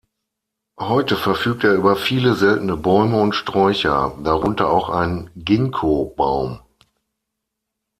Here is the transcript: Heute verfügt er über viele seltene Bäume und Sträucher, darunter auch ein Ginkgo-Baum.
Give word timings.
Heute 0.79 1.15
verfügt 1.15 1.63
er 1.63 1.75
über 1.75 1.95
viele 1.95 2.33
seltene 2.33 2.75
Bäume 2.75 3.21
und 3.21 3.35
Sträucher, 3.35 4.17
darunter 4.23 4.67
auch 4.67 4.89
ein 4.89 5.29
Ginkgo-Baum. 5.35 6.59